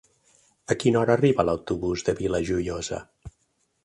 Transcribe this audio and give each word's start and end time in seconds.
A 0.75 0.77
quina 0.83 0.99
hora 1.01 1.17
arriba 1.19 1.45
l'autobús 1.49 2.05
de 2.07 2.15
la 2.15 2.21
Vila 2.21 2.39
Joiosa? 2.49 2.99